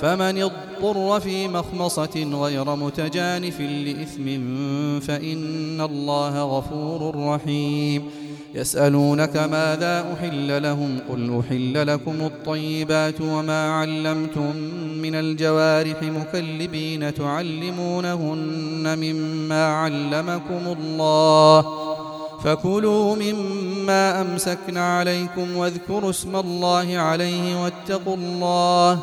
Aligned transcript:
فمن 0.00 0.42
اضطر 0.42 1.20
في 1.20 1.48
مخمصة 1.48 2.40
غير 2.42 2.76
متجانف 2.76 3.60
لإثم 3.60 4.26
فإن 5.00 5.80
الله 5.80 6.58
غفور 6.58 7.28
رحيم. 7.28 8.10
يسألونك 8.54 9.36
ماذا 9.36 10.04
أحل 10.12 10.62
لهم؟ 10.62 10.98
قل 11.10 11.40
أحل 11.40 11.86
لكم 11.86 12.14
الطيبات 12.20 13.20
وما 13.20 13.72
علمتم 13.72 14.56
من 15.02 15.14
الجوارح 15.14 16.02
مكلبين 16.02 17.14
تعلمونهن 17.14 18.98
مما 18.98 19.66
علمكم 19.66 20.76
الله. 20.78 21.64
فكلوا 22.44 23.16
مما 23.16 24.20
أمسكن 24.20 24.76
عليكم 24.76 25.56
واذكروا 25.56 26.10
اسم 26.10 26.36
الله 26.36 26.96
عليه 26.98 27.64
واتقوا 27.64 28.16
الله. 28.16 29.02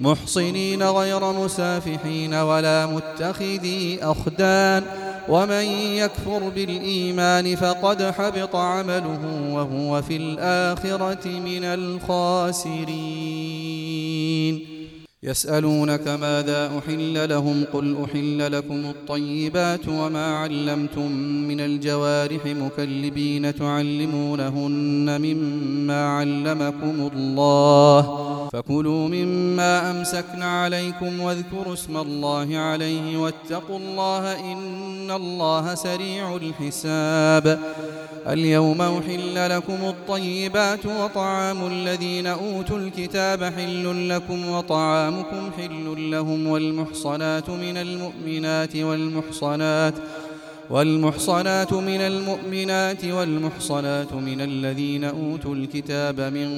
محصنين 0.00 0.82
غير 0.82 1.32
مسافحين 1.32 2.34
ولا 2.34 2.86
متخذي 2.86 3.98
أخدان 4.02 4.82
ومن 5.28 5.64
يكفر 5.96 6.48
بالإيمان 6.48 7.56
فقد 7.56 8.02
حبط 8.02 8.56
عمله 8.56 9.50
وهو 9.50 10.02
في 10.02 10.16
الآخرة 10.16 11.28
من 11.28 11.64
الخاسرين 11.64 12.74
يسألونك 15.24 16.08
ماذا 16.08 16.70
أحل 16.78 17.28
لهم 17.28 17.64
قل 17.72 17.96
أحل 18.04 18.52
لكم 18.52 18.84
الطيبات 18.84 19.88
وما 19.88 20.36
علمتم 20.36 21.12
من 21.48 21.60
الجوارح 21.60 22.46
مكلبين 22.46 23.54
تعلمونهن 23.54 25.20
مما 25.20 26.06
علمكم 26.06 27.10
الله 27.16 28.24
فكلوا 28.52 29.08
مما 29.08 29.90
أمسكن 29.90 30.42
عليكم 30.42 31.20
واذكروا 31.20 31.72
اسم 31.72 31.96
الله 31.96 32.58
عليه 32.58 33.16
واتقوا 33.16 33.78
الله 33.78 34.52
إن 34.52 35.10
الله 35.10 35.74
سريع 35.74 36.36
الحساب 36.36 37.58
اليوم 38.26 38.82
أحل 38.82 39.50
لكم 39.56 39.78
الطيبات 39.88 40.86
وطعام 40.86 41.66
الذين 41.66 42.26
أوتوا 42.26 42.78
الكتاب 42.78 43.44
حل 43.44 44.08
لكم 44.08 44.48
وطعامكم 45.14 45.50
حل 45.58 46.10
لهم 46.10 46.46
والمحصنات 46.46 47.50
من 47.50 47.76
المؤمنات 47.76 48.76
والمحصنات 48.76 49.94
والمحصنات 50.70 51.72
من 51.72 52.00
المؤمنات 52.00 53.04
والمحصنات 53.04 54.12
من 54.12 54.40
الذين 54.40 55.04
أوتوا 55.04 55.54
الكتاب 55.54 56.20
من 56.20 56.48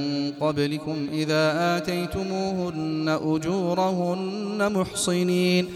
قبلكم 0.41 1.06
إذا 1.12 1.77
آتيتموهن 1.77 3.19
أجورهن 3.22 4.73
محصنين 4.73 5.67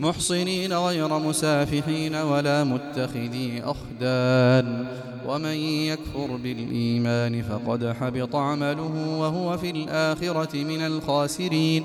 محصنين 0.00 0.72
غير 0.72 1.18
مسافحين 1.18 2.14
ولا 2.14 2.64
متخذي 2.64 3.62
أخدان 3.64 4.86
ومن 5.26 5.56
يكفر 5.90 6.36
بالإيمان 6.36 7.42
فقد 7.42 7.92
حبط 8.00 8.36
عمله 8.36 9.18
وهو 9.18 9.58
في 9.58 9.70
الآخرة 9.70 10.56
من 10.56 10.80
الخاسرين 10.80 11.84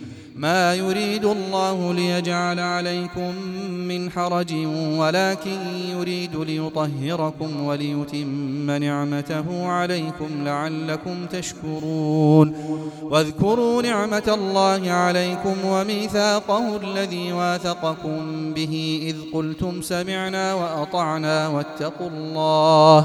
ما 0.41 0.75
يريد 0.75 1.25
الله 1.25 1.93
ليجعل 1.93 2.59
عليكم 2.59 3.35
من 3.87 4.11
حرج 4.11 4.53
ولكن 4.97 5.59
يريد 5.89 6.35
ليطهركم 6.35 7.65
وليتم 7.65 8.71
نعمته 8.71 9.67
عليكم 9.67 10.29
لعلكم 10.45 11.25
تشكرون. 11.25 12.55
واذكروا 13.01 13.81
نعمة 13.81 14.27
الله 14.27 14.91
عليكم 14.91 15.55
وميثاقه 15.65 16.77
الذي 16.77 17.33
واثقكم 17.33 18.53
به 18.53 18.99
إذ 19.09 19.15
قلتم 19.33 19.81
سمعنا 19.81 20.53
وأطعنا 20.53 21.47
واتقوا 21.47 22.09
الله 22.09 22.99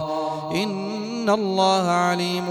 إن 0.63 1.31
الله 1.31 1.89
عليم 1.89 2.45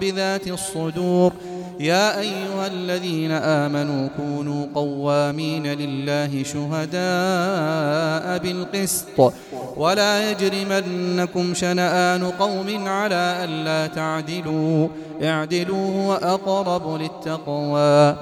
بذات 0.00 0.46
الصدور. 0.48 1.32
يا 1.80 2.20
أيها 2.20 2.66
الذين 2.66 3.30
آمنوا 3.30 4.08
كونوا 4.16 4.66
قوامين 4.74 5.66
لله 5.66 6.42
شهداء 6.42 8.38
بالقسط. 8.38 9.32
ولا 9.76 10.30
يجرمنكم 10.30 11.54
شنآن 11.54 12.24
قوم 12.24 12.88
على 12.88 13.44
ألا 13.44 13.86
تعدلوا. 13.86 14.88
اعدلوا 15.22 16.06
وأقرب 16.06 17.00
للتقوى. 17.00 18.16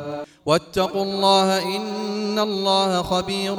واتقوا 0.46 1.02
الله 1.02 1.76
إن 1.76 2.38
الله 2.38 3.02
خبير 3.02 3.56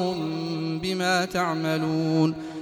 بما 0.82 1.26
تعملون. 1.26 2.34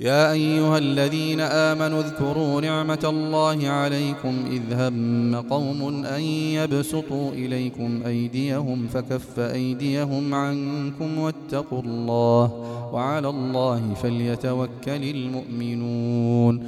يا 0.00 0.32
أيها 0.32 0.78
الذين 0.78 1.40
آمنوا 1.40 2.00
اذكروا 2.00 2.60
نعمة 2.60 2.98
الله 3.04 3.68
عليكم 3.68 4.44
إذ 4.50 4.62
هم 4.72 5.36
قوم 5.50 6.04
أن 6.04 6.20
يبسطوا 6.22 7.32
إليكم 7.32 8.00
أيديهم 8.06 8.86
فكف 8.86 9.40
أيديهم 9.40 10.34
عنكم 10.34 11.18
واتقوا 11.18 11.82
الله 11.82 12.52
وعلى 12.92 13.28
الله 13.28 13.94
فليتوكل 14.02 14.70
المؤمنون. 14.86 16.66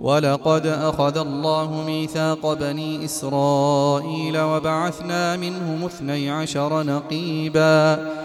ولقد 0.00 0.66
أخذ 0.66 1.18
الله 1.18 1.84
ميثاق 1.86 2.52
بني 2.52 3.04
إسرائيل 3.04 4.38
وبعثنا 4.38 5.36
منهم 5.36 5.84
اثني 5.84 6.30
عشر 6.30 6.82
نقيباً. 6.82 8.24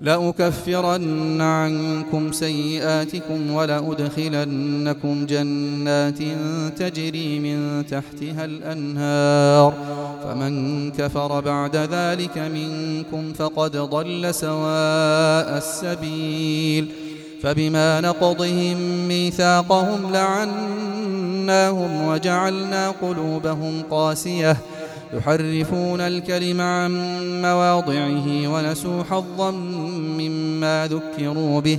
لأكفرن 0.00 1.40
عنكم 1.40 2.32
سيئاتكم 2.32 3.50
ولأدخلنكم 3.50 5.26
جنات 5.26 6.18
تجري 6.78 7.38
من 7.38 7.86
تحتها 7.86 8.44
الأنهار. 8.44 9.74
فمن 10.24 10.90
كفر 10.90 11.40
بعد 11.40 11.76
ذلك 11.76 12.38
منكم 12.38 13.32
فقد 13.32 13.76
ضل 13.76 14.34
سواء 14.34 15.58
السبيل. 15.58 16.88
فبما 17.42 18.00
نقضهم 18.00 19.08
ميثاقهم 19.08 20.12
لعناهم 20.12 22.06
وجعلنا 22.06 22.90
قلوبهم 22.90 23.82
قاسية. 23.90 24.56
يحرفون 25.12 26.00
الكلم 26.00 26.60
عن 26.60 26.92
مواضعه 27.42 28.48
ونسوا 28.48 29.02
حظا 29.02 29.50
مما 30.20 30.88
ذكروا 30.90 31.60
به. 31.60 31.78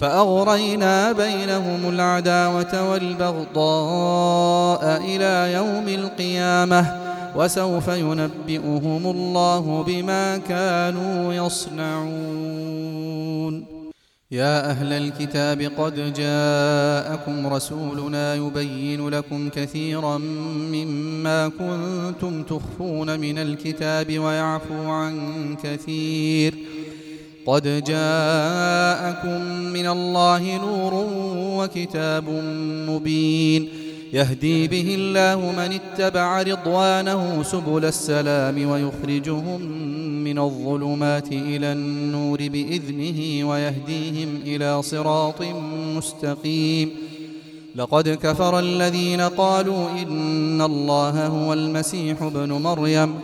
فأغرينا 0.00 1.12
بينهم 1.12 1.88
العداوة 1.88 2.90
والبغضاء 2.90 4.24
إلى 5.04 5.52
يوم 5.52 5.88
القيامة 5.88 7.06
وسوف 7.36 7.88
ينبئهم 7.88 9.06
الله 9.06 9.82
بما 9.82 10.36
كانوا 10.36 11.34
يصنعون. 11.34 12.96
يا 14.30 14.70
أهل 14.70 14.92
الكتاب 14.92 15.62
قد 15.78 16.12
جاءكم 16.12 17.46
رسولنا 17.46 18.34
يبين 18.34 19.08
لكم 19.08 19.48
كثيرا 19.48 20.18
مما 20.72 21.48
كنتم 21.48 22.42
تخفون 22.42 23.20
من 23.20 23.38
الكتاب 23.38 24.18
ويعفو 24.18 24.90
عن 24.90 25.56
كثير. 25.62 26.54
قد 27.46 27.84
جاءكم 27.84 29.40
من 29.72 29.86
الله 29.86 30.56
نور 30.56 31.06
وكتاب 31.58 32.28
مبين. 32.88 33.68
يهدي 34.12 34.68
به 34.68 34.94
الله 34.98 35.52
من 35.52 35.78
اتبع 35.80 36.42
رضوانه 36.42 37.42
سبل 37.42 37.84
السلام 37.84 38.70
ويخرجهم 38.70 39.60
من 40.24 40.38
الظلمات 40.38 41.32
إلى 41.32 41.72
النور 41.72 42.38
بإذنه 42.38 43.48
ويهديهم 43.48 44.40
إلى 44.46 44.82
صراط 44.82 45.42
مستقيم. 45.96 46.90
لقد 47.76 48.08
كفر 48.08 48.58
الذين 48.58 49.20
قالوا 49.20 49.90
إن 50.02 50.62
الله 50.62 51.26
هو 51.26 51.52
المسيح 51.52 52.22
ابن 52.22 52.52
مريم. 52.52 53.14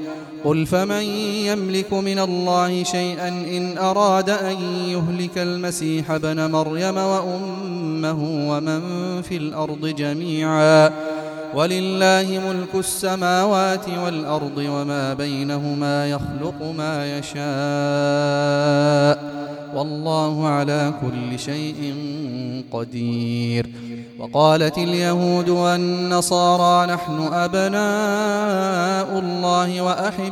قل 0.44 0.66
فمن 0.66 1.02
يملك 1.46 1.92
من 1.92 2.18
الله 2.18 2.82
شيئا 2.84 3.28
إن 3.28 3.78
أراد 3.78 4.30
أن 4.30 4.56
يهلك 4.88 5.38
المسيح 5.38 6.10
ابن 6.10 6.50
مريم 6.50 6.96
وأمه 6.96 8.48
ومن 8.50 8.82
في 9.22 9.36
الأرض 9.36 9.86
جميعا 9.86 10.90
ولله 11.54 12.40
ملك 12.48 12.74
السماوات 12.74 13.88
والأرض 14.04 14.56
وما 14.58 15.14
بينهما 15.14 16.10
يخلق 16.10 16.62
ما 16.76 17.18
يشاء 17.18 17.42
والله 19.74 20.48
على 20.48 20.92
كل 21.00 21.38
شيء 21.38 21.94
قدير 22.72 23.66
وقالت 24.18 24.78
اليهود 24.78 25.48
والنصارى 25.48 26.92
نحن 26.92 27.28
أبناء 27.32 29.18
الله 29.18 29.80
وأحباؤه 29.80 30.31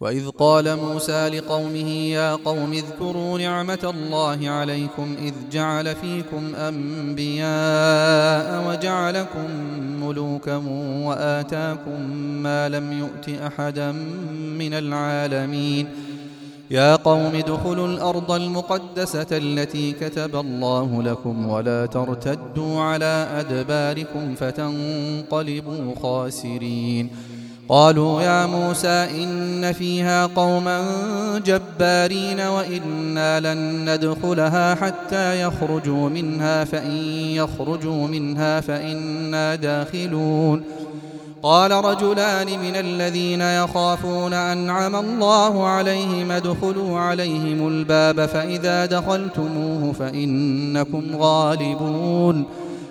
وإذ 0.00 0.28
قال 0.28 0.76
موسى 0.76 1.28
لقومه 1.28 1.90
يا 1.90 2.34
قوم 2.34 2.72
اذكروا 2.72 3.38
نعمة 3.38 3.94
الله 3.94 4.48
عليكم 4.48 5.16
إذ 5.18 5.32
جعل 5.52 5.94
فيكم 5.94 6.54
أنبياء 6.54 7.48
وجعلكم 8.68 9.50
ملوكا 10.02 10.56
وآتاكم 11.06 12.10
ما 12.42 12.68
لم 12.68 12.92
يؤت 12.92 13.28
أحدا 13.28 13.92
من 14.58 14.74
العالمين. 14.74 15.88
يا 16.70 16.96
قوم 16.96 17.34
ادخلوا 17.34 17.88
الأرض 17.88 18.32
المقدسة 18.32 19.26
التي 19.32 19.92
كتب 19.92 20.36
الله 20.36 21.02
لكم 21.02 21.48
ولا 21.48 21.86
ترتدوا 21.86 22.80
على 22.80 23.26
أدباركم 23.40 24.34
فتنقلبوا 24.34 25.94
خاسرين. 26.02 27.10
قالوا 27.70 28.22
يا 28.22 28.46
موسى 28.46 28.88
إن 28.88 29.72
فيها 29.72 30.26
قوما 30.26 30.82
جبارين 31.46 32.40
وإنا 32.40 33.40
لن 33.40 33.90
ندخلها 33.90 34.74
حتى 34.74 35.42
يخرجوا 35.42 36.08
منها 36.08 36.64
فإن 36.64 36.96
يخرجوا 37.30 38.06
منها 38.08 38.60
فإنا 38.60 39.54
داخلون. 39.54 40.62
قال 41.42 41.70
رجلان 41.70 42.46
من 42.46 42.76
الذين 42.76 43.40
يخافون 43.40 44.32
أنعم 44.32 44.96
الله 44.96 45.66
عليهم 45.66 46.30
ادخلوا 46.30 46.98
عليهم 46.98 47.68
الباب 47.68 48.26
فإذا 48.26 48.86
دخلتموه 48.86 49.92
فإنكم 49.92 51.02
غالبون. 51.16 52.44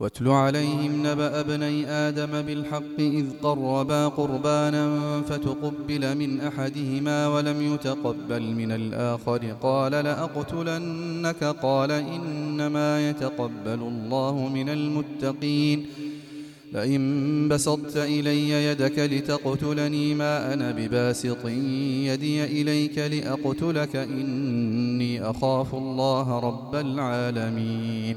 واتل 0.00 0.28
عليهم 0.28 1.06
نبأ 1.06 1.40
ابني 1.40 1.86
آدم 1.90 2.42
بالحق 2.42 2.98
إذ 2.98 3.24
قربا 3.42 4.08
قربانا 4.08 5.20
فتقبل 5.20 6.16
من 6.16 6.40
أحدهما 6.40 7.28
ولم 7.28 7.74
يتقبل 7.74 8.42
من 8.42 8.72
الآخر. 8.72 9.54
قال 9.62 9.92
لأقتلنك؟ 9.92 11.44
قال 11.44 11.90
إنما 11.90 13.10
يتقبل 13.10 13.80
الله 13.82 14.48
من 14.54 14.68
المتقين. 14.68 15.86
لئن 16.72 17.48
بسطت 17.48 17.96
إلي 17.96 18.50
يدك 18.50 18.98
لتقتلني 18.98 20.14
ما 20.14 20.54
أنا 20.54 20.70
بباسط. 20.70 21.46
يدي 22.10 22.44
إليك 22.44 22.98
لأقتلك 22.98 23.96
إني 23.96 25.30
أخاف 25.30 25.74
الله 25.74 26.38
رب 26.38 26.74
العالمين. 26.74 28.16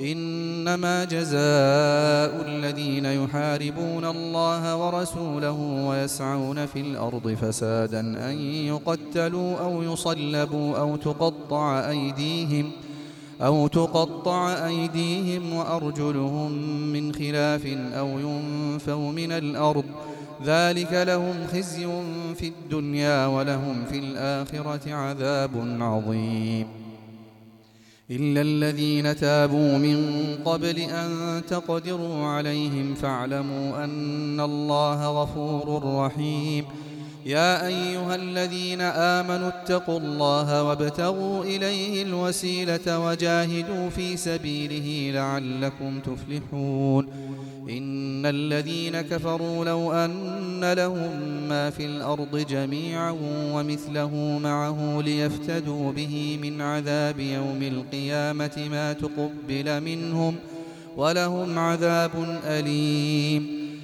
إنما 0.00 1.04
جزاء 1.04 2.48
الذين 2.48 3.04
يحاربون 3.04 4.04
الله 4.04 4.76
ورسوله 4.76 5.86
ويسعون 5.88 6.66
في 6.66 6.80
الأرض 6.80 7.36
فسادا 7.42 8.00
أن 8.00 8.38
يقتلوا 8.66 9.58
أو 9.58 9.82
يصلبوا 9.82 10.78
أو 10.78 10.96
تقطع 10.96 11.90
أيديهم 11.90 12.70
أو 13.40 13.66
تقطع 13.66 14.66
أيديهم 14.66 15.52
وأرجلهم 15.52 16.52
من 16.92 17.14
خلاف 17.14 17.66
أو 17.92 18.08
ينفوا 18.08 19.12
من 19.12 19.32
الأرض 19.32 19.84
ذلك 20.44 20.92
لهم 20.92 21.34
خزي 21.52 21.86
في 22.34 22.48
الدنيا 22.48 23.26
ولهم 23.26 23.84
في 23.90 23.98
الآخرة 23.98 24.94
عذاب 24.94 25.50
عظيم 25.80 26.66
إلا 28.16 28.40
الذين 28.40 29.16
تابوا 29.16 29.78
من 29.78 29.98
قبل 30.44 30.78
أن 30.78 31.42
تقدروا 31.48 32.24
عليهم 32.26 32.94
فاعلموا 32.94 33.84
أن 33.84 34.40
الله 34.40 35.22
غفور 35.22 35.82
رحيم 35.84 36.64
يا 37.26 37.66
أيها 37.66 38.14
الذين 38.14 38.80
آمنوا 38.80 39.48
اتقوا 39.48 39.98
الله 39.98 40.62
وابتغوا 40.62 41.44
إليه 41.44 42.02
الوسيلة 42.02 42.98
وجاهدوا 42.98 43.88
في 43.90 44.16
سبيله 44.16 45.12
لعلكم 45.14 46.00
تفلحون. 46.00 47.08
إن 47.70 48.26
الذين 48.26 49.00
كفروا 49.00 49.64
لو 49.64 49.92
أن 49.92 50.72
لهم 50.72 51.10
ما 51.48 51.70
في 51.70 51.86
الأرض 51.86 52.46
جميعا 52.50 53.16
ومثله 53.52 54.38
معه 54.42 55.00
ليفتدوا 55.04 55.92
به 55.92 56.38
من 56.42 56.60
عذاب 56.60 57.20
يوم 57.20 57.62
القيامة 57.62 58.68
ما 58.70 58.92
تقبل 58.92 59.80
منهم 59.80 60.36
ولهم 60.96 61.58
عذاب 61.58 62.40
أليم. 62.44 63.61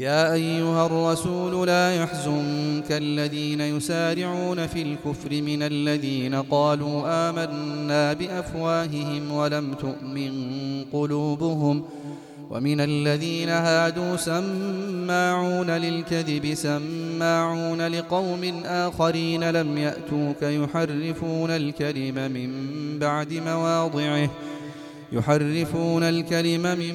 يا 0.00 0.32
أيها 0.32 0.86
الرسول 0.86 1.66
لا 1.66 1.94
يحزنك 1.94 2.92
الذين 2.92 3.60
يسارعون 3.60 4.66
في 4.66 4.82
الكفر 4.82 5.42
من 5.42 5.62
الذين 5.62 6.34
قالوا 6.34 7.02
آمنا 7.30 8.12
بأفواههم 8.12 9.32
ولم 9.32 9.74
تؤمن 9.74 10.32
قلوبهم 10.92 11.82
ۖ 11.82 11.84
ومن 12.50 12.80
الذين 12.80 13.48
هادوا 13.48 14.16
سماعون 14.16 15.70
للكذب 15.70 16.54
سماعون 16.54 17.86
لقوم 17.86 18.62
آخرين 18.64 19.50
لم 19.50 19.78
يأتوك 19.78 20.42
يحرفون 20.42 21.50
الكلم 21.50 22.14
من 22.32 22.50
بعد 22.98 23.32
مواضعه 23.32 24.30
يحرفون 25.12 26.02
الكلم 26.02 26.62
من 26.62 26.94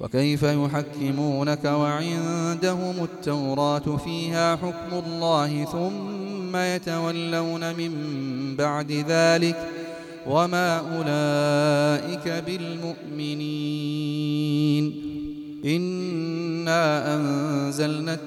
وكيف 0.00 0.42
يحكمونك 0.42 1.64
وعندهم 1.64 3.04
التوراة 3.04 3.96
فيها 4.04 4.56
حكم 4.56 5.02
الله 5.06 5.64
ثم 5.64 6.56
يتولون 6.56 7.74
من 7.74 7.92
بعد 8.56 8.92
ذلك 8.92 9.56
وما 10.26 10.78
أولئك 10.78 12.44
بالمؤمنين 12.46 13.45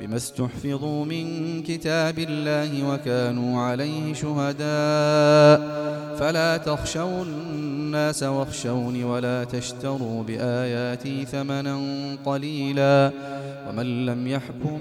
بما 0.00 0.16
استحفظوا 0.16 1.04
من 1.04 1.62
كتاب 1.62 2.18
الله 2.18 2.94
وكانوا 2.94 3.60
عليه 3.60 4.14
شهداء. 4.14 5.84
فلا 6.18 6.56
تخشوا 6.56 7.24
الناس 7.24 8.22
واخشوني 8.22 9.04
ولا 9.04 9.44
تشتروا 9.44 10.22
بآياتي 10.22 11.24
ثمنا 11.24 11.80
قليلا. 12.24 13.10
ومن 13.68 14.06
لم 14.06 14.26
يحكم 14.26 14.80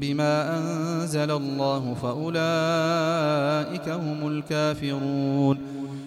بما 0.00 0.58
أنزل 0.58 1.30
الله 1.30 1.94
فأولئك 2.02 3.88
هم 3.88 4.28
الكافرون. 4.28 5.58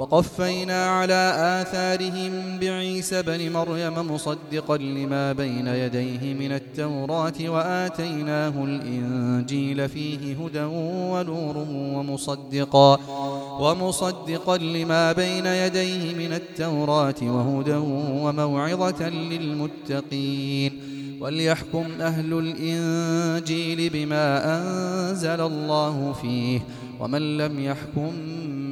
وقفينا 0.00 0.86
على 0.86 1.34
آثارهم 1.62 2.58
بعيسى 2.60 3.22
بن 3.22 3.52
مريم 3.52 4.12
مصدقا 4.12 4.76
لما 4.76 5.32
بين 5.32 5.66
يديه 5.66 6.34
من 6.34 6.52
التوراة 6.52 7.32
وآتيناه 7.40 8.64
الإنجيل 8.64 9.88
فيه 9.88 10.36
هدى 10.44 10.62
ونور 10.62 11.56
ومصدقا 11.70 12.98
ومصدقا 13.60 14.56
لما 14.58 15.12
بين 15.12 15.46
يديه 15.46 16.14
من 16.14 16.32
التوراة 16.32 17.14
وهدى 17.22 17.76
وموعظة 18.22 19.08
للمتقين 19.08 20.72
وليحكم 21.20 21.84
أهل 22.00 22.32
الإنجيل 22.32 23.90
بما 23.90 24.56
أنزل 24.56 25.40
الله 25.40 26.12
فيه 26.12 26.60
ومن 27.00 27.36
لم 27.38 27.60
يحكم 27.64 28.12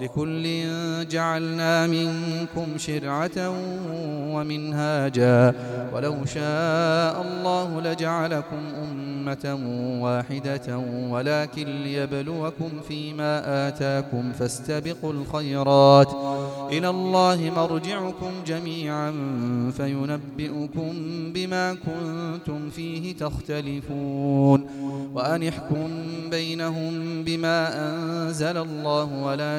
لكل 0.00 0.44
جعلنا 1.08 1.86
منكم 1.86 2.78
شرعة 2.78 3.38
ومنهاجا. 4.34 5.54
ولو 5.92 6.24
شاء 6.24 7.22
الله 7.22 7.80
لجعلكم 7.80 8.62
أمة 8.82 9.58
واحدة 10.02 10.78
ولكن 11.10 11.82
ليبلوكم 11.82 12.70
فيما 12.88 13.68
آتاكم 13.68 14.32
فاستبقوا 14.32 15.12
الخيرات. 15.12 16.12
إلى 16.72 16.88
الله 16.88 17.52
مرجعكم 17.56 18.30
جميعا 18.46 19.10
فينبئكم 19.76 20.92
بما 21.34 21.74
كنتم 21.74 22.70
فيه 22.70 23.16
تختلفون. 23.16 24.66
وأن 25.14 25.48
احكم 25.48 25.88
بينهم 26.30 27.24
بما 27.24 27.88
أنزل 27.88 28.56
الله 28.56 29.22
ولا 29.22 29.58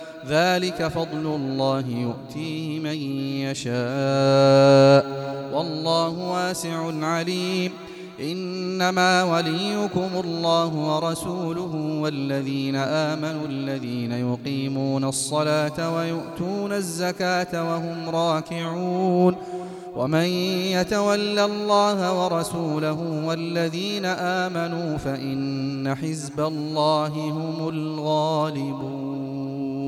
ذلك 0.27 0.87
فضل 0.87 1.25
الله 1.25 1.83
يؤتيه 1.87 2.79
من 2.79 2.97
يشاء. 3.49 5.05
والله 5.53 6.09
واسع 6.09 7.05
عليم. 7.05 7.71
إنما 8.21 9.23
وليكم 9.23 10.09
الله 10.25 10.67
ورسوله 10.67 11.99
والذين 12.01 12.75
آمنوا 12.75 13.47
الذين 13.49 14.11
يقيمون 14.11 15.03
الصلاة 15.03 15.95
ويؤتون 15.95 16.73
الزكاة 16.73 17.69
وهم 17.69 18.09
راكعون. 18.09 19.35
ومن 19.95 20.25
يتول 20.71 21.39
الله 21.39 22.23
ورسوله 22.23 23.25
والذين 23.25 24.05
آمنوا 24.05 24.97
فإن 24.97 25.95
حزب 25.95 26.39
الله 26.39 27.07
هم 27.07 27.69
الغالبون. 27.69 29.40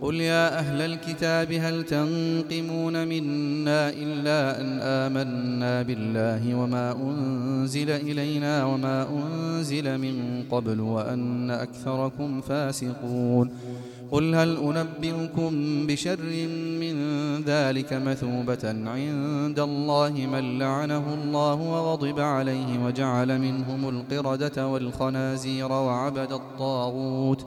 قل 0.00 0.20
يا 0.20 0.58
أهل 0.58 0.80
الكتاب 0.80 1.52
هل 1.52 1.84
تنقمون 1.84 3.08
منا 3.08 3.90
إلا 3.90 4.60
أن 4.60 4.80
آمنا 4.80 5.82
بالله 5.82 6.54
وما 6.54 6.92
أنزل 6.92 7.90
إلينا 7.90 8.64
وما 8.64 9.08
أنزل 9.10 9.98
من 9.98 10.44
قبل 10.50 10.80
وأن 10.80 11.50
أكثركم 11.50 12.40
فاسقون 12.40 13.50
قل 14.10 14.34
هل 14.34 14.56
أنبئكم 14.56 15.50
بشر 15.86 16.18
من 16.80 16.94
ذلك 17.42 17.92
مثوبة 17.92 18.64
عند 18.64 19.58
الله 19.58 20.10
من 20.32 20.58
لعنه 20.58 21.14
الله 21.14 21.54
وغضب 21.54 22.20
عليه 22.20 22.84
وجعل 22.86 23.38
منهم 23.38 23.88
القردة 23.88 24.68
والخنازير 24.68 25.72
وعبد 25.72 26.32
الطاغوت 26.32 27.46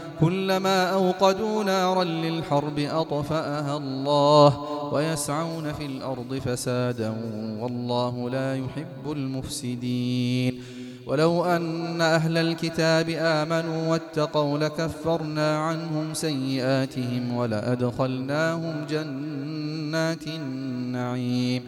كلما 0.21 0.93
أوقدوا 0.93 1.63
نارا 1.63 2.03
للحرب 2.03 2.79
أطفأها 2.79 3.77
الله 3.77 4.61
ويسعون 4.93 5.73
في 5.73 5.85
الأرض 5.85 6.41
فسادا 6.45 7.13
والله 7.59 8.29
لا 8.29 8.55
يحب 8.55 9.11
المفسدين. 9.11 10.63
ولو 11.07 11.45
أن 11.45 12.01
أهل 12.01 12.37
الكتاب 12.37 13.09
آمنوا 13.09 13.91
واتقوا 13.91 14.57
لكفرنا 14.57 15.57
عنهم 15.57 16.13
سيئاتهم 16.13 17.35
ولأدخلناهم 17.35 18.85
جنات 18.89 20.27
النعيم. 20.27 21.63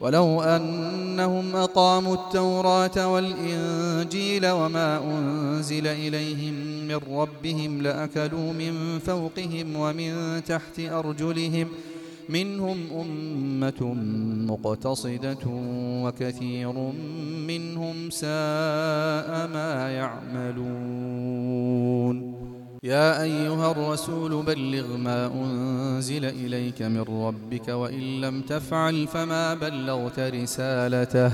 ولو 0.00 0.42
أنهم 0.42 1.56
أقاموا 1.56 2.14
التوراة 2.14 3.08
والإنجيل 3.08 4.46
وما 4.46 5.00
أنزل 5.04 5.86
إليهم 5.86 6.54
من 6.88 7.18
ربهم 7.18 7.82
لأكلوا 7.82 8.52
من 8.52 8.98
فوقهم 8.98 9.76
ومن 9.76 10.42
تحت 10.44 10.80
أرجلهم 10.80 11.68
ۖ 11.68 11.70
منهم 12.28 12.78
أمة 13.00 13.94
مقتصدة 14.48 15.44
وكثير 16.04 16.72
منهم 17.48 18.10
ساء 18.10 19.48
ما 19.54 19.90
يعملون. 19.90 21.28
يا 22.82 23.22
أيها 23.22 23.70
الرسول 23.70 24.42
بلغ 24.42 24.96
ما 24.96 25.26
أنزل 25.26 26.24
إليك 26.24 26.82
من 26.82 27.00
ربك 27.00 27.68
وإن 27.68 28.20
لم 28.20 28.40
تفعل 28.40 29.06
فما 29.06 29.54
بلغت 29.54 30.18
رسالته. 30.18 31.32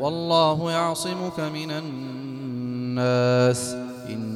والله 0.00 0.72
يعصمك 0.72 1.40
من 1.40 1.70
الناس. 1.70 3.76
إن 4.08 4.35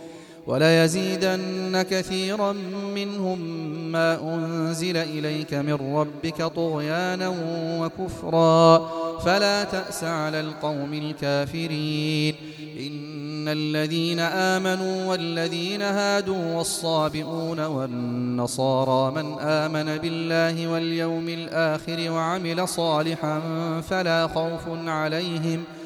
وليزيدن 0.47 1.81
كثيرا 1.81 2.53
منهم 2.95 3.39
ما 3.91 4.35
أنزل 4.35 4.97
إليك 4.97 5.53
من 5.53 5.73
ربك 5.95 6.43
طغيانا 6.43 7.33
وكفرا. 7.79 8.77
فلا 9.19 9.63
تأس 9.63 10.03
على 10.03 10.39
القوم 10.39 10.93
الكافرين. 10.93 12.35
إن 12.79 13.47
الذين 13.47 14.19
آمنوا 14.19 15.05
والذين 15.05 15.81
هادوا 15.81 16.55
والصابئون 16.55 17.59
والنصارى 17.59 19.11
من 19.11 19.39
آمن 19.39 19.97
بالله 19.97 20.67
واليوم 20.67 21.29
الآخر 21.29 22.11
وعمل 22.11 22.67
صالحا 22.67 23.41
فلا 23.89 24.27
خوف 24.27 24.61
عليهم 24.87 25.63
ۖ 25.77 25.80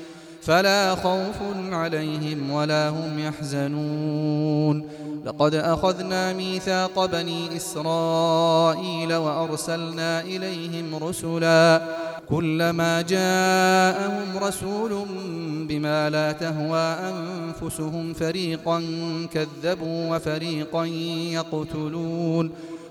فلا 0.46 0.96
خوف 0.96 1.36
عليهم 1.72 2.52
ولا 2.52 2.90
هم 2.90 3.20
يحزنون. 3.20 4.88
لقد 5.26 5.56
أخذنا 5.56 6.34
ميثاق 6.34 7.06
بني 7.06 7.56
إسرائيل 7.56 9.14
وأرسلنا 9.14 10.22
إليهم 10.22 10.96
رسلا. 10.96 11.82
كلما 12.30 13.02
جاءهم 13.02 14.38
رسول 14.38 15.06
بما 15.68 16.10
لا 16.10 16.32
تهوى 16.32 16.96
أنفسهم 17.14 18.14
فريقا 18.14 18.84
كذبوا 19.34 20.16
وفريقا 20.16 20.86
يقتلون. 21.32 22.52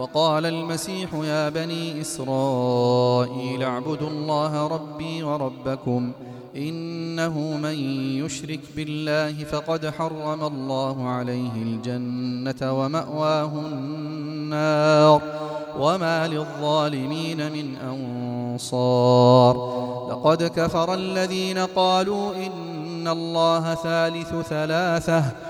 وقال 0.00 0.46
المسيح 0.46 1.14
يا 1.14 1.48
بني 1.48 2.00
إسرائيل 2.00 3.62
اعبدوا 3.62 4.08
الله 4.08 4.66
ربي 4.66 5.22
وربكم 5.22 6.12
إنه 6.56 7.38
من 7.38 7.74
يشرك 8.24 8.60
بالله 8.76 9.44
فقد 9.44 9.90
حرم 9.90 10.44
الله 10.44 11.08
عليه 11.08 11.52
الجنة 11.56 12.80
ومأواه 12.80 13.52
النار 13.66 15.22
وما 15.78 16.28
للظالمين 16.28 17.52
من 17.52 17.76
أنصار 17.76 19.54
لقد 20.10 20.42
كفر 20.42 20.94
الذين 20.94 21.58
قالوا 21.58 22.34
إن 22.34 23.08
الله 23.08 23.74
ثالث 23.74 24.34
ثلاثة 24.48 25.49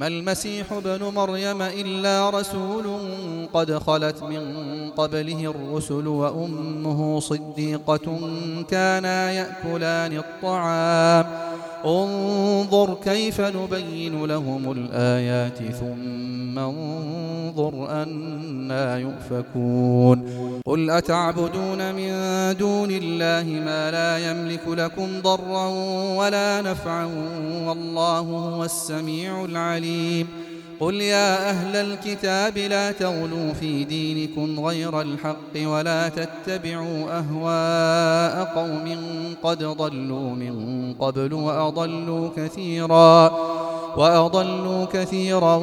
ما 0.00 0.06
المسيح 0.06 0.72
ابن 0.72 1.04
مريم 1.14 1.62
إلا 1.62 2.30
رسول 2.30 2.84
قد 3.52 3.78
خلت 3.78 4.22
من 4.22 4.44
قبله 4.96 5.44
الرسل 5.44 6.06
وأمه 6.06 7.20
صديقة 7.20 8.18
كانا 8.70 9.32
يأكلان 9.32 10.16
الطعام. 10.16 11.26
انظر 11.84 12.94
كيف 13.04 13.40
نبين 13.40 14.24
لهم 14.24 14.72
الآيات 14.72 15.58
ثم 15.80 16.58
انظر 16.58 18.02
أنا 18.02 18.98
يؤفكون. 18.98 20.18
قل 20.66 20.90
أتعبدون 20.90 21.94
من 21.94 22.12
دون 22.56 22.90
الله 22.90 23.46
ما 23.64 23.90
لا 23.90 24.30
يملك 24.30 24.68
لكم 24.68 25.20
ضرا 25.22 25.66
ولا 26.16 26.62
نفعا 26.62 27.04
والله 27.66 28.18
هو 28.18 28.64
السميع 28.64 29.44
العليم. 29.44 29.89
قل 30.80 30.94
يا 30.94 31.50
أهل 31.50 31.76
الكتاب 31.76 32.58
لا 32.58 32.92
تغلوا 32.92 33.52
في 33.52 33.84
دينكم 33.84 34.60
غير 34.60 35.00
الحق 35.00 35.54
ولا 35.56 36.08
تتبعوا 36.08 37.18
أهواء 37.18 38.54
قوم 38.54 38.96
قد 39.42 39.64
ضلوا 39.64 40.30
من 40.30 40.54
قبل 41.00 41.34
وأضلوا 41.34 42.30
كثيرا 42.36 43.38
وأضلوا 43.96 44.84
كثيرا 44.84 45.56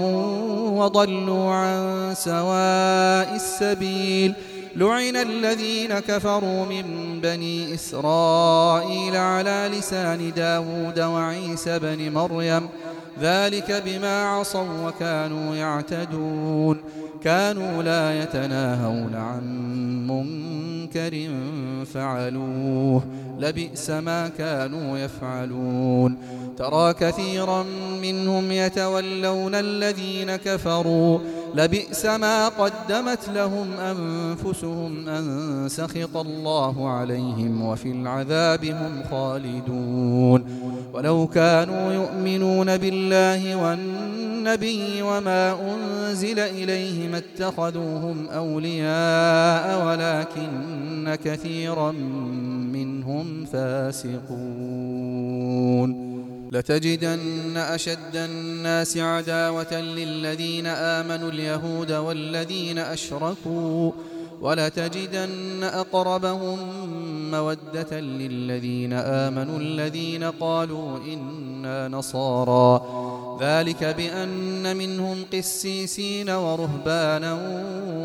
وضلوا 0.72 1.52
عن 1.52 2.14
سواء 2.16 3.36
السبيل. 3.36 4.34
لعن 4.76 5.16
الذين 5.16 6.00
كفروا 6.00 6.66
من 6.66 6.86
بني 7.22 7.74
إسرائيل 7.74 9.16
على 9.16 9.70
لسان 9.74 10.32
داود 10.36 11.00
وعيسى 11.00 11.80
بن 11.80 12.12
مريم 12.14 12.70
ذلك 13.22 13.84
بما 13.86 14.24
عصوا 14.24 14.88
وكانوا 14.88 15.56
يعتدون. 15.56 16.78
كانوا 17.24 17.84
لا 17.84 18.24
يتناهون 18.24 19.16
عن 19.16 19.44
منكر 20.08 21.30
فعلوه. 21.94 23.04
لبئس 23.40 23.90
ما 23.90 24.28
كانوا 24.28 24.98
يفعلون. 24.98 26.18
ترى 26.58 26.94
كثيرا 26.94 27.66
منهم 28.02 28.52
يتولون 28.52 29.56
الذين 29.56 30.36
كفروا. 30.36 31.20
لبئس 31.56 32.06
ما 32.06 32.48
قدمت 32.48 33.30
لهم 33.30 33.68
أنفسهم 33.74 35.10
أن 35.10 35.66
سخط 35.70 36.18
الله 36.18 36.90
عليهم 36.90 37.62
وفي 37.62 37.92
العذاب 37.92 38.66
هم 38.66 39.04
خالدون. 39.12 40.46
ولو 40.94 41.28
كانوا 41.28 41.94
يؤمنون 41.94 42.78
بالله 42.78 43.07
والنبي 43.56 45.02
وما 45.02 45.74
أنزل 45.74 46.40
إليه 46.40 47.08
ما 47.08 47.18
اتخذوهم 47.18 48.28
أولياء 48.28 49.88
ولكن 49.88 51.18
كثيرا 51.24 51.92
منهم 52.72 53.46
فاسقون. 53.46 54.98
لتجدن 56.52 57.58
أشد 57.58 58.16
الناس 58.16 58.98
عداوة 58.98 59.82
للذين 59.82 60.68
آمنوا 60.68 61.30
اليهود 61.30 61.92
والذين 61.92 62.78
أشركوا 62.78 63.92
ولتجدن 64.42 65.64
أقربهم 65.64 66.60
مودة 67.32 68.00
للذين 68.00 68.94
آمنوا 68.94 69.60
الذين 69.60 70.24
قالوا 70.24 70.98
إنا 71.14 71.88
نصارى. 71.88 72.82
ذلك 73.42 73.84
بأن 73.84 74.78
منهم 74.78 75.26
قسيسين 75.34 76.30
ورهبانا 76.30 77.34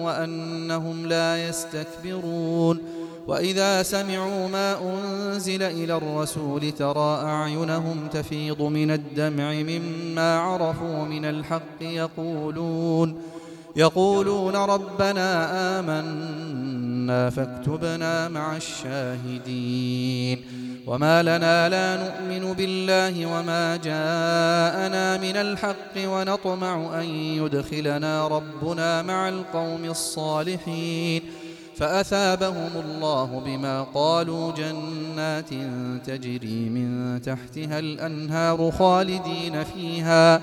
وأنهم 0.05 1.07
لا 1.07 1.49
يستكبرون. 1.49 2.81
وإذا 3.27 3.83
سمعوا 3.83 4.49
ما 4.49 4.77
أنزل 4.83 5.62
إلى 5.62 5.97
الرسول 5.97 6.73
ترى 6.73 7.21
أعينهم 7.25 8.09
تفيض 8.12 8.62
من 8.62 8.90
الدمع 8.90 9.53
مما 9.53 10.38
عرفوا 10.38 11.05
من 11.05 11.25
الحق 11.25 11.81
يقولون. 11.81 13.16
يقولون 13.76 14.56
ربنا 14.56 15.50
آمنا 15.80 17.30
فاكتبنا 17.30 18.28
مع 18.28 18.56
الشاهدين 18.56 20.44
وما 20.87 21.22
لنا 21.22 21.68
لا 21.68 21.96
نؤمن 21.96 22.52
بالله 22.52 23.26
وما 23.26 23.76
جاءنا 23.76 25.16
من 25.16 25.37
الحق 25.37 25.96
ونطمع 25.96 27.00
أن 27.00 27.04
يدخلنا 27.14 28.28
ربنا 28.28 29.02
مع 29.02 29.28
القوم 29.28 29.85
الصالحين 29.85 31.22
فأثابهم 31.76 32.70
الله 32.85 33.42
بما 33.46 33.82
قالوا 33.82 34.52
جنات 34.52 35.50
تجري 36.06 36.68
من 36.68 37.20
تحتها 37.22 37.78
الأنهار 37.78 38.70
خالدين 38.70 39.64
فيها 39.64 40.42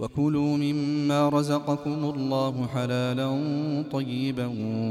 وكلوا 0.00 0.56
مما 0.56 1.28
رزقكم 1.28 2.12
الله 2.14 2.66
حلالا 2.66 3.30
طيبا 3.92 4.46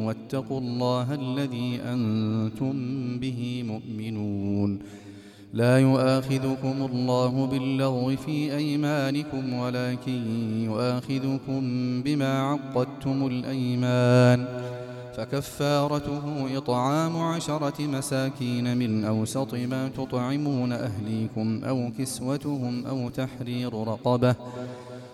واتقوا 0.05 0.59
الله 0.59 1.13
الذي 1.13 1.79
أنتم 1.85 2.75
به 3.19 3.63
مؤمنون. 3.67 4.79
لا 5.53 5.77
يؤاخذكم 5.79 6.89
الله 6.91 7.45
باللغو 7.45 8.15
في 8.15 8.55
أيمانكم 8.55 9.53
ولكن 9.53 10.21
يؤاخذكم 10.63 11.61
بما 12.01 12.41
عقدتم 12.41 13.27
الأيمان. 13.27 14.47
فكفارته 15.17 16.57
إطعام 16.57 17.17
عشرة 17.17 17.81
مساكين 17.81 18.77
من 18.77 19.05
أوسط 19.05 19.53
ما 19.55 19.87
تطعمون 19.87 20.71
أهليكم 20.71 21.63
أو 21.63 21.91
كسوتهم 21.97 22.85
أو 22.85 23.09
تحرير 23.09 23.73
رقبة. 23.73 24.35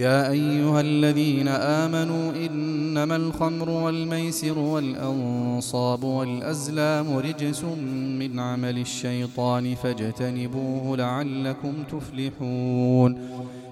يا 0.00 0.30
أيها 0.30 0.80
الذين 0.80 1.48
آمنوا 1.48 2.32
إنما 2.46 3.16
الخمر 3.16 3.70
والميسر 3.70 4.58
والأنصاب 4.58 6.04
والأزلام 6.04 7.16
رجس 7.16 7.64
من 8.20 8.38
عمل 8.40 8.78
الشيطان 8.78 9.74
فاجتنبوه 9.74 10.96
لعلكم 10.96 11.72
تفلحون 11.92 13.18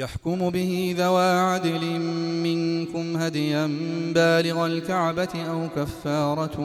يحكم 0.00 0.50
به 0.50 0.94
ذوى 0.98 1.24
عدل 1.24 2.00
منكم 2.44 3.16
هديا 3.16 3.66
بالغ 4.14 4.66
الكعبة 4.66 5.28
أو 5.50 5.68
كفارة 5.76 6.56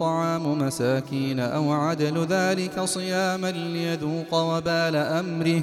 طعام 0.00 0.58
مساكين 0.58 1.40
أو 1.40 1.72
عدل 1.72 2.26
ذلك 2.26 2.80
صياما 2.80 3.50
ليذوق 3.50 4.34
وبال 4.34 4.96
أمره 4.96 5.62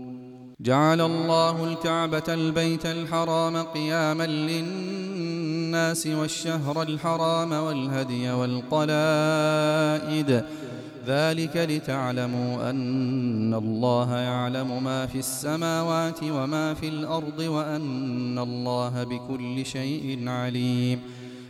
جعل 0.63 1.01
الله 1.01 1.63
الكعبة 1.63 2.23
البيت 2.29 2.85
الحرام 2.85 3.57
قياما 3.57 4.27
للناس 4.27 6.07
والشهر 6.07 6.81
الحرام 6.81 7.51
والهدي 7.51 8.31
والقلائد. 8.31 8.83
ذلك 11.07 11.57
لتعلموا 11.57 12.69
أن 12.69 13.53
الله 13.53 14.15
يعلم 14.15 14.83
ما 14.83 15.05
في 15.05 15.19
السماوات 15.19 16.23
وما 16.23 16.73
في 16.73 16.87
الأرض 16.87 17.39
وأن 17.39 18.39
الله 18.39 19.03
بكل 19.03 19.65
شيء 19.65 20.29
عليم. 20.29 20.99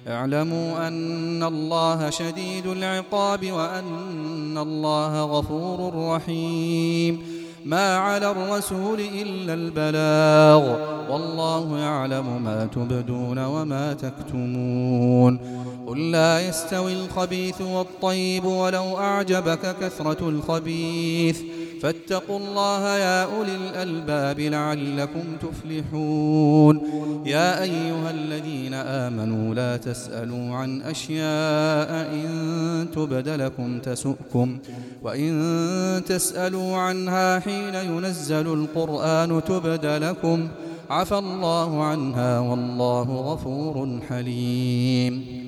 اعلموا 0.07 0.87
أن 0.87 1.43
الله 1.43 2.09
شديد 2.09 2.67
العقاب 2.67 3.51
وأن 3.51 4.57
الله 4.57 5.23
غفور 5.23 5.93
رحيم. 6.15 7.40
ما 7.65 7.97
على 7.97 8.31
الرسول 8.31 8.99
إلا 8.99 9.53
البلاغ. 9.53 10.63
والله 11.11 11.77
يعلم 11.77 12.43
ما 12.43 12.65
تبدون 12.65 13.39
وما 13.39 13.93
تكتمون. 13.93 15.39
قل 15.87 16.11
لا 16.11 16.49
يستوي 16.49 16.93
الخبيث 16.93 17.61
والطيب 17.61 18.45
ولو 18.45 18.97
أعجبك 18.97 19.75
كثرة 19.81 20.29
الخبيث. 20.29 21.41
فاتقوا 21.81 22.39
الله 22.39 22.97
يا 22.97 23.23
أولي 23.23 23.55
الألباب 23.55 24.39
لعلكم 24.39 25.23
تفلحون. 25.41 26.81
يا 27.25 27.61
أيها 27.61 28.11
الذين 28.11 28.73
آمنوا 28.73 29.55
لا 29.55 29.77
تسألوا 29.77 30.55
عن 30.55 30.81
أشياء 30.81 32.13
إن 32.13 32.87
تبد 32.95 33.29
لكم 33.29 33.79
تسؤكم. 33.79 34.59
وإن 35.03 36.01
تسألوا 36.07 36.77
عنها 36.77 37.39
حين 37.39 37.50
ينزل 37.75 38.53
القرآن 38.53 39.43
تبد 39.43 39.85
لكم. 39.85 40.47
عفى 40.89 41.17
الله 41.17 41.83
عنها 41.83 42.39
والله 42.39 43.03
غفور 43.03 43.99
حليم. 44.09 45.41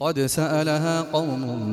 قد 0.00 0.20
سألها 0.20 1.00
قوم 1.00 1.68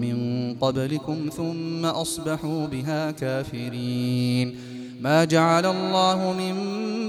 من 0.00 0.16
قبلكم 0.60 1.16
ثم 1.36 1.86
أصبحوا 1.86 2.66
بها 2.66 3.10
كافرين. 3.10 4.54
ما 5.00 5.24
جعل 5.24 5.66
الله 5.66 6.32
من 6.38 6.54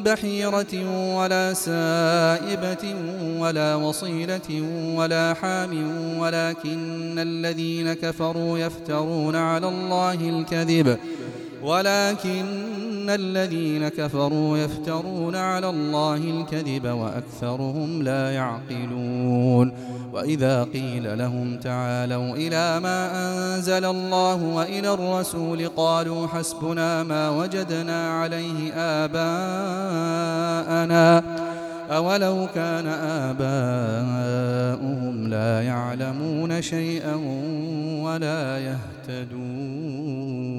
بحيرة 0.03 0.73
ولا 1.17 1.53
سائبة 1.53 2.95
ولا 3.39 3.75
وصيلة 3.75 4.49
ولا 4.95 5.33
حام 5.33 5.73
ولكن 6.19 7.19
الذين 7.19 7.93
كفروا 7.93 8.57
يفترون 8.57 9.35
على 9.35 9.67
الله 9.69 10.13
الكذب. 10.13 10.97
ولكن 11.65 13.09
الذين 13.09 13.89
كفروا 13.89 14.57
يفترون 14.57 15.35
على 15.35 15.69
الله 15.69 16.15
الكذب 16.15 16.87
وأكثرهم 16.87 18.01
لا 18.03 18.31
يعقلون 18.31 19.73
وإذا 20.13 20.63
قيل 20.63 21.17
لهم 21.17 21.57
تعالوا 21.57 22.35
إلى 22.35 22.79
ما 22.79 23.11
أنزل 23.55 23.85
الله 23.85 24.43
وإلى 24.43 24.93
الرسول 24.93 25.67
قالوا 25.67 26.27
حسبنا 26.27 27.03
ما 27.03 27.29
وجدنا 27.29 28.21
عليه 28.21 28.73
آباءنا 28.73 29.95
أولو 31.91 32.47
كان 32.55 32.87
آباؤهم 33.37 35.27
لا 35.27 35.61
يعلمون 35.61 36.61
شيئا 36.61 37.15
ولا 38.03 38.59
يهتدون 38.59 40.54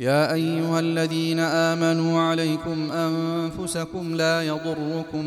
يا 0.00 0.32
أيها 0.32 0.80
الذين 0.80 1.38
آمنوا 1.38 2.20
عليكم 2.20 2.92
أنفسكم 2.92 4.14
لا 4.14 4.42
يضركم 4.42 5.24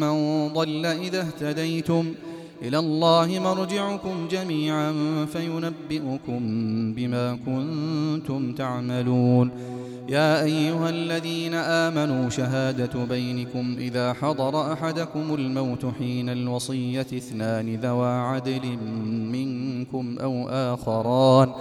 من 0.00 0.48
ضل 0.48 0.86
إذا 0.86 1.20
اهتديتم 1.20 2.14
إلى 2.62 2.78
الله 2.78 3.38
مرجعكم 3.38 4.28
جميعا 4.30 4.92
فينبئكم 5.32 6.40
بما 6.94 7.38
كنتم 7.46 8.52
تعملون. 8.52 9.50
يا 10.08 10.42
أيها 10.42 10.90
الذين 10.90 11.54
آمنوا 11.54 12.30
شهادة 12.30 13.04
بينكم 13.04 13.76
إذا 13.78 14.12
حضر 14.12 14.72
أحدكم 14.72 15.34
الموت 15.34 15.86
حين 15.98 16.28
الوصية 16.28 17.00
اثنان 17.00 17.74
ذوى 17.74 18.08
عدل 18.08 18.78
منكم 19.32 20.18
أو 20.18 20.48
آخران. 20.48 21.52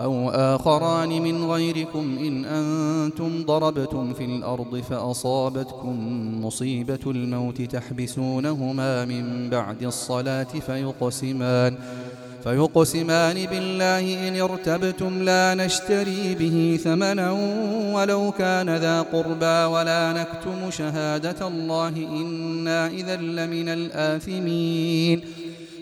أو 0.00 0.30
آخران 0.30 1.22
من 1.22 1.44
غيركم 1.44 2.18
إن 2.18 2.44
أنتم 2.44 3.44
ضربتم 3.46 4.12
في 4.12 4.24
الأرض 4.24 4.82
فأصابتكم 4.90 5.94
مصيبة 6.44 6.98
الموت 7.06 7.62
تحبسونهما 7.62 9.04
من 9.04 9.50
بعد 9.50 9.82
الصلاة 9.82 10.42
فيقسمان 10.66 11.74
فيقسمان 12.44 13.46
بالله 13.46 14.28
إن 14.28 14.40
ارتبتم 14.40 15.22
لا 15.22 15.54
نشتري 15.54 16.34
به 16.34 16.80
ثمنا 16.84 17.32
ولو 17.94 18.32
كان 18.38 18.76
ذا 18.76 19.02
قربى 19.02 19.64
ولا 19.74 20.12
نكتم 20.12 20.70
شهادة 20.70 21.48
الله 21.48 21.88
إنا 21.88 22.86
إذا 22.86 23.16
لمن 23.16 23.68
الآثمين. 23.68 25.47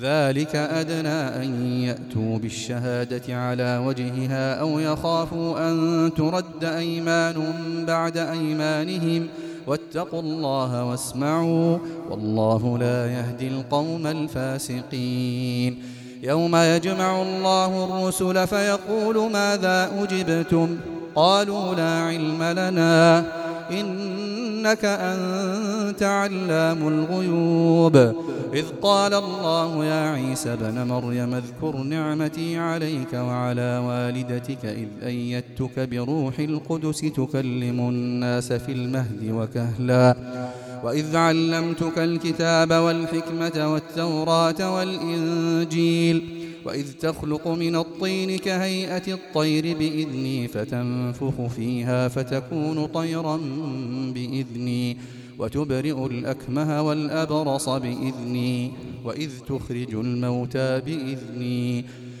ذلك 0.00 0.56
أدنى 0.56 1.08
أن 1.08 1.66
يأتوا 1.82 2.38
بالشهادة 2.38 3.36
على 3.36 3.82
وجهها 3.86 4.60
أو 4.60 4.78
يخافوا 4.78 5.70
أن 5.70 6.10
ترد 6.16 6.64
أيمان 6.64 7.34
بعد 7.86 8.16
أيمانهم. 8.16 9.26
واتقوا 9.66 10.20
الله 10.20 10.84
واسمعوا 10.84 11.78
والله 12.10 12.78
لا 12.78 13.12
يهدي 13.12 13.48
القوم 13.48 14.06
الفاسقين. 14.06 15.82
يوم 16.22 16.56
يجمع 16.56 17.22
الله 17.22 17.84
الرسل 17.84 18.46
فيقول 18.46 19.30
ماذا 19.30 19.90
أجبتم؟ 20.02 20.76
قالوا 21.14 21.74
لا 21.74 21.98
علم 21.98 22.42
لنا. 22.42 23.24
إنك 24.60 24.84
أنت 24.84 26.02
علام 26.02 26.88
الغيوب. 26.88 27.96
إذ 28.54 28.64
قال 28.82 29.14
الله 29.14 29.84
يا 29.84 30.10
عيسى 30.10 30.56
بن 30.56 30.86
مريم 30.86 31.34
اذكر 31.34 31.76
نعمتي 31.76 32.58
عليك 32.58 33.12
وعلى 33.12 33.70
والدتك 33.86 34.64
إذ 34.64 34.88
أيدتك 35.02 35.88
بروح 35.88 36.38
القدس 36.38 37.00
تكلم 37.00 37.78
الناس 37.88 38.52
في 38.52 38.72
المهد 38.72 39.30
وكهلا. 39.30 40.16
وإذ 40.84 41.16
علمتك 41.16 41.98
الكتاب 41.98 42.72
والحكمة 42.72 43.72
والتوراة 43.72 44.76
والإنجيل 44.76 46.22
وإذ 46.64 46.92
تخلق 46.92 47.48
من 47.48 47.76
الطين 47.76 48.38
كهيئة 48.38 49.14
الطير 49.14 49.78
بإذني 49.78 50.48
فتنفخ 50.48 51.46
فيها 51.46 52.08
فتكون 52.08 52.86
طيرا 52.86 53.36
بإذني 54.14 54.96
وتبرئ 55.38 56.06
الأكمه 56.06 56.82
والأبرص 56.82 57.68
بإذني 57.68 58.72
وإذ 59.04 59.30
تخرج 59.48 59.94
الموتى 59.94 60.80
بإذني 60.80 61.84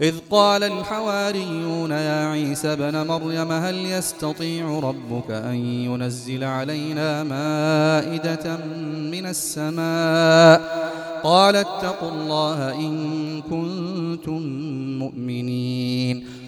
إذ 0.00 0.14
قال 0.30 0.62
الحواريون 0.62 1.90
يا 1.90 2.26
عيسى 2.26 2.76
بن 2.76 3.06
مريم 3.06 3.52
هل 3.52 3.86
يستطيع 3.86 4.78
ربك 4.78 5.30
أن 5.30 5.54
ينزل 5.54 6.44
علينا 6.44 7.24
مائدة 7.24 8.56
من 9.12 9.26
السماء؟ 9.26 10.88
قال 11.22 11.56
اتقوا 11.56 12.10
الله 12.10 12.74
إن 12.74 13.42
كنتم 13.42 14.42
مؤمنين. 14.98 16.47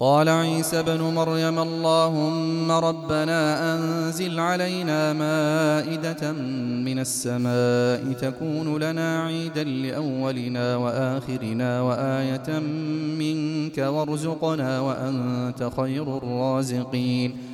قال 0.00 0.28
عيسى 0.28 0.82
بن 0.82 1.00
مريم 1.00 1.58
اللهم 1.58 2.70
ربنا 2.70 3.74
أنزل 3.74 4.40
علينا 4.40 5.12
مائدة 5.12 6.32
من 6.82 6.98
السماء 6.98 8.12
تكون 8.12 8.76
لنا 8.82 9.24
عيدا 9.24 9.64
لأولنا 9.64 10.76
وآخرنا 10.76 11.80
وآية 11.82 12.58
منك 13.18 13.78
وارزقنا 13.78 14.80
وأنت 14.80 15.70
خير 15.76 16.16
الرازقين 16.18 17.53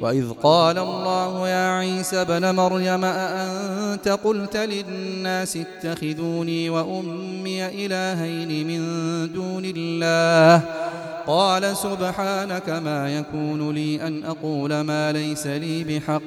وإذ 0.00 0.32
قال 0.42 0.78
الله 0.78 1.48
يا 1.48 1.78
عيسى 1.78 2.24
بن 2.24 2.54
مريم 2.54 3.04
أأنت 3.04 4.08
قلت 4.08 4.56
للناس 4.56 5.56
اتخذوني 5.56 6.70
وأمي 6.70 7.66
إلهين 7.66 8.66
من 8.66 8.82
دون 9.32 9.62
الله؟ 9.76 10.62
قال 11.26 11.76
سبحانك 11.76 12.68
ما 12.68 13.18
يكون 13.18 13.70
لي 13.74 14.06
أن 14.06 14.24
أقول 14.24 14.80
ما 14.80 15.12
ليس 15.12 15.46
لي 15.46 15.84
بحق. 15.84 16.22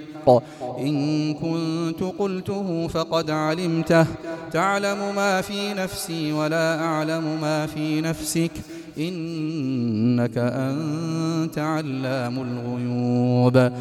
إن 0.80 1.34
كنت 1.34 2.03
قلته 2.19 2.88
فقد 2.88 3.30
علمته. 3.30 4.05
تعلم 4.53 5.15
ما 5.15 5.41
في 5.41 5.74
نفسي 5.74 6.34
ولا 6.34 6.84
أعلم 6.84 7.41
ما 7.41 7.65
في 7.65 8.01
نفسك. 8.01 8.51
إنك 8.97 10.37
أنت 10.37 11.57
علام 11.57 12.35
الغيوب. 12.41 13.71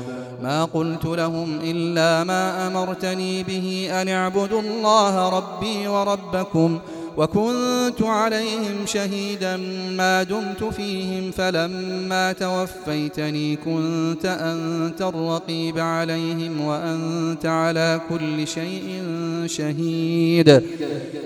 ما 0.42 0.64
قلت 0.64 1.04
لهم 1.04 1.58
إلا 1.62 2.24
ما 2.24 2.66
أمرتني 2.66 3.42
به 3.42 3.88
أن 4.02 4.08
اعبدوا 4.08 4.61
الله 4.61 5.28
ربي 5.28 5.88
وربكم 5.88 6.78
وكنت 7.16 8.02
عليهم 8.02 8.86
شهيدا 8.86 9.56
ما 9.96 10.22
دمت 10.22 10.64
فيهم 10.64 11.30
فلما 11.30 12.32
توفيتني 12.32 13.56
كنت 13.56 14.24
أنت 14.24 15.02
الرقيب 15.02 15.78
عليهم 15.78 16.61
وأنت 16.61 17.46
على 17.46 18.00
كل 18.08 18.46
شيء 18.46 19.02
شهيد. 19.46 20.48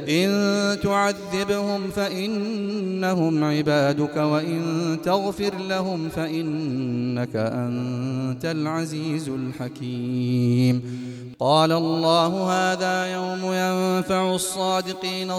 إن 0.09 0.77
تعذبهم 0.83 1.91
فإنهم 1.97 3.45
عبادك 3.45 4.17
وإن 4.17 4.99
تغفر 5.05 5.55
لهم 5.69 6.09
فإنك 6.09 7.37
أنت 7.37 8.45
العزيز 8.45 9.29
الحكيم. 9.29 10.83
قال 11.41 11.73
الله 11.73 12.51
هذا 12.51 13.07
يوم 13.13 13.41
ينفع 13.45 14.35
الصادقين 14.35 15.39